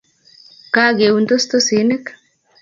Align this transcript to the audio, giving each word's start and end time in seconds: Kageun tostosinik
Kageun 0.77 1.23
tostosinik 1.33 2.05